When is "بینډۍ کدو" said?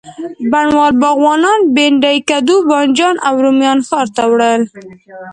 1.75-2.55